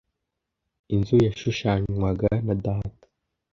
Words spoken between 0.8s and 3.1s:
Inzu yashushanywaga na data.